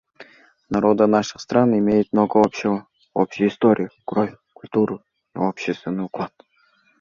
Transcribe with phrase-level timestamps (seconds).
[0.71, 5.03] Народы наших стран имеют много общего: общую историю, кровь, культуру
[5.35, 6.33] и общественный уклад.